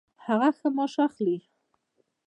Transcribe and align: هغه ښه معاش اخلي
هغه 0.25 0.49
ښه 0.57 0.67
معاش 0.75 0.95
اخلي 1.05 1.37